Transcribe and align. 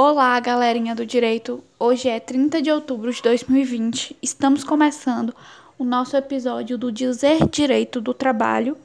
Olá, 0.00 0.38
galerinha 0.38 0.94
do 0.94 1.04
direito. 1.04 1.60
Hoje 1.76 2.08
é 2.08 2.20
30 2.20 2.62
de 2.62 2.70
outubro 2.70 3.12
de 3.12 3.20
2020. 3.20 4.16
Estamos 4.22 4.62
começando 4.62 5.34
o 5.76 5.82
nosso 5.82 6.16
episódio 6.16 6.78
do 6.78 6.92
Dizer 6.92 7.48
Direito 7.48 8.00
do 8.00 8.14
Trabalho. 8.14 8.76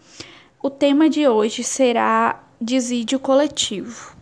O 0.60 0.72
tema 0.72 1.08
de 1.08 1.28
hoje 1.28 1.64
será 1.64 2.44
desídio 2.60 3.20
coletivo. 3.20 4.13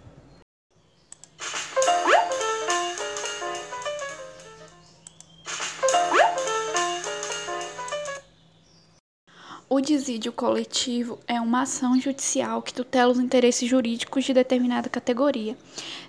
O 9.74 9.79
desídio 9.79 10.33
coletivo 10.33 11.17
é 11.26 11.40
uma 11.40 11.62
ação 11.62 11.97
judicial 11.97 12.62
que 12.62 12.74
tutela 12.74 13.10
os 13.10 13.17
interesses 13.17 13.69
jurídicos 13.69 14.26
de 14.26 14.33
determinada 14.33 14.90
categoria. 14.90 15.55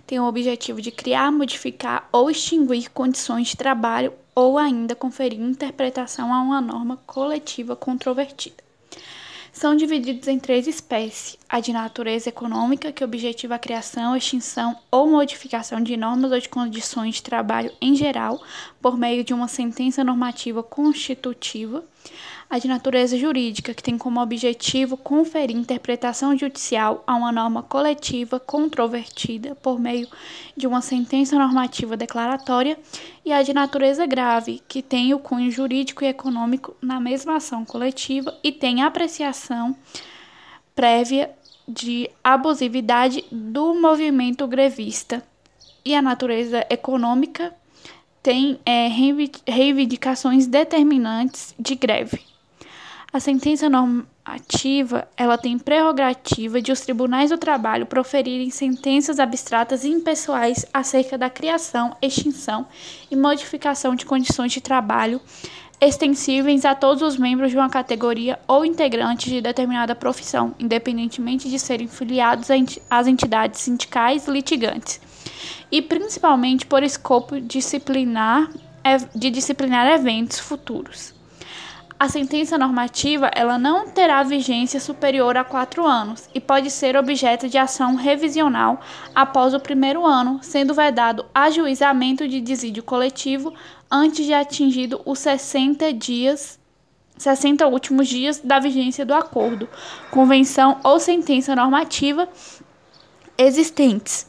Tem 0.04 0.18
o 0.18 0.24
objetivo 0.24 0.82
de 0.82 0.90
criar, 0.90 1.30
modificar 1.30 2.08
ou 2.10 2.28
extinguir 2.28 2.90
condições 2.90 3.46
de 3.50 3.56
trabalho 3.56 4.12
ou 4.34 4.58
ainda 4.58 4.96
conferir 4.96 5.40
interpretação 5.40 6.34
a 6.34 6.42
uma 6.42 6.60
norma 6.60 6.96
coletiva 7.06 7.76
controvertida. 7.76 8.56
São 9.52 9.76
divididos 9.76 10.26
em 10.26 10.40
três 10.40 10.66
espécies: 10.66 11.38
a 11.48 11.60
de 11.60 11.72
natureza 11.72 12.30
econômica, 12.30 12.90
que 12.90 13.04
objetiva 13.04 13.54
a 13.54 13.60
criação, 13.60 14.16
extinção 14.16 14.76
ou 14.90 15.08
modificação 15.08 15.80
de 15.80 15.96
normas 15.96 16.32
ou 16.32 16.40
de 16.40 16.48
condições 16.48 17.14
de 17.14 17.22
trabalho 17.22 17.70
em 17.80 17.94
geral, 17.94 18.42
por 18.80 18.98
meio 18.98 19.22
de 19.22 19.32
uma 19.32 19.46
sentença 19.46 20.02
normativa 20.02 20.64
constitutiva 20.64 21.84
a 22.52 22.58
de 22.58 22.68
natureza 22.68 23.16
jurídica, 23.16 23.72
que 23.72 23.82
tem 23.82 23.96
como 23.96 24.20
objetivo 24.20 24.94
conferir 24.94 25.56
interpretação 25.56 26.36
judicial 26.36 27.02
a 27.06 27.14
uma 27.14 27.32
norma 27.32 27.62
coletiva 27.62 28.38
controvertida 28.38 29.54
por 29.54 29.80
meio 29.80 30.06
de 30.54 30.66
uma 30.66 30.82
sentença 30.82 31.38
normativa 31.38 31.96
declaratória, 31.96 32.78
e 33.24 33.32
a 33.32 33.42
de 33.42 33.54
natureza 33.54 34.04
grave, 34.04 34.62
que 34.68 34.82
tem 34.82 35.14
o 35.14 35.18
cunho 35.18 35.50
jurídico 35.50 36.04
e 36.04 36.08
econômico 36.08 36.76
na 36.82 37.00
mesma 37.00 37.36
ação 37.36 37.64
coletiva 37.64 38.38
e 38.44 38.52
tem 38.52 38.82
apreciação 38.82 39.74
prévia 40.74 41.30
de 41.66 42.10
abusividade 42.22 43.24
do 43.32 43.74
movimento 43.74 44.46
grevista. 44.46 45.22
E 45.84 45.94
a 45.94 46.02
natureza 46.02 46.66
econômica 46.68 47.54
tem 48.22 48.60
é, 48.64 48.88
reivindicações 49.46 50.46
determinantes 50.46 51.54
de 51.58 51.74
greve. 51.74 52.20
A 53.12 53.20
sentença 53.20 53.68
normativa, 53.68 55.06
ela 55.16 55.36
tem 55.36 55.58
prerrogativa 55.58 56.62
de 56.62 56.72
os 56.72 56.80
tribunais 56.80 57.28
do 57.28 57.36
trabalho 57.36 57.84
proferirem 57.84 58.48
sentenças 58.48 59.18
abstratas 59.18 59.84
e 59.84 59.88
impessoais 59.88 60.64
acerca 60.72 61.18
da 61.18 61.28
criação, 61.28 61.94
extinção 62.00 62.66
e 63.10 63.16
modificação 63.16 63.94
de 63.94 64.06
condições 64.06 64.52
de 64.52 64.62
trabalho 64.62 65.20
extensíveis 65.78 66.64
a 66.64 66.76
todos 66.76 67.02
os 67.02 67.16
membros 67.16 67.50
de 67.50 67.56
uma 67.56 67.68
categoria 67.68 68.38
ou 68.46 68.64
integrantes 68.64 69.30
de 69.30 69.40
determinada 69.40 69.96
profissão, 69.96 70.54
independentemente 70.58 71.50
de 71.50 71.58
serem 71.58 71.88
filiados 71.88 72.48
às 72.88 73.06
entidades 73.08 73.60
sindicais 73.60 74.28
litigantes, 74.28 75.00
e 75.70 75.80
principalmente 75.80 76.66
por 76.66 76.82
escopo 76.82 77.40
disciplinar 77.40 78.50
de 79.14 79.30
disciplinar 79.30 79.86
eventos 79.86 80.40
futuros. 80.40 81.14
A 82.02 82.08
sentença 82.08 82.58
normativa 82.58 83.30
ela 83.32 83.56
não 83.56 83.88
terá 83.88 84.24
vigência 84.24 84.80
superior 84.80 85.36
a 85.36 85.44
quatro 85.44 85.86
anos 85.86 86.28
e 86.34 86.40
pode 86.40 86.68
ser 86.68 86.96
objeto 86.96 87.48
de 87.48 87.56
ação 87.56 87.94
revisional 87.94 88.80
após 89.14 89.54
o 89.54 89.60
primeiro 89.60 90.04
ano, 90.04 90.40
sendo 90.42 90.74
vedado 90.74 91.24
ajuizamento 91.32 92.26
de 92.26 92.40
desídio 92.40 92.82
coletivo 92.82 93.54
antes 93.88 94.26
de 94.26 94.34
atingido 94.34 95.00
os 95.04 95.20
60 95.20 95.92
dias 95.92 96.58
60 97.16 97.68
últimos 97.68 98.08
dias 98.08 98.40
da 98.42 98.58
vigência 98.58 99.06
do 99.06 99.14
acordo, 99.14 99.68
convenção 100.10 100.80
ou 100.82 100.98
sentença 100.98 101.54
normativa 101.54 102.28
existentes 103.38 104.26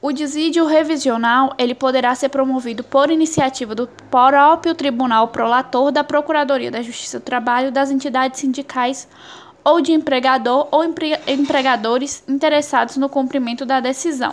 o 0.00 0.12
desídio 0.12 0.64
revisional 0.64 1.54
ele 1.58 1.74
poderá 1.74 2.14
ser 2.14 2.28
promovido 2.28 2.84
por 2.84 3.10
iniciativa 3.10 3.74
do 3.74 3.88
próprio 4.10 4.74
Tribunal 4.74 5.28
Prolator 5.28 5.90
da 5.90 6.04
Procuradoria 6.04 6.70
da 6.70 6.82
Justiça 6.82 7.18
do 7.18 7.24
Trabalho, 7.24 7.72
das 7.72 7.90
entidades 7.90 8.40
sindicais 8.40 9.08
ou 9.64 9.80
de 9.80 9.92
empregador 9.92 10.68
ou 10.70 10.84
empre 10.84 11.18
empregadores 11.26 12.22
interessados 12.28 12.96
no 12.96 13.08
cumprimento 13.08 13.66
da 13.66 13.80
decisão. 13.80 14.32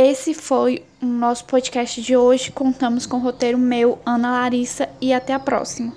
Esse 0.00 0.32
foi 0.32 0.84
o 1.02 1.06
nosso 1.06 1.44
podcast 1.46 2.00
de 2.00 2.16
hoje. 2.16 2.52
Contamos 2.52 3.04
com 3.04 3.16
o 3.16 3.20
roteiro 3.20 3.58
meu, 3.58 3.98
Ana 4.06 4.30
Larissa, 4.30 4.88
e 5.00 5.12
até 5.12 5.34
a 5.34 5.40
próxima. 5.40 5.92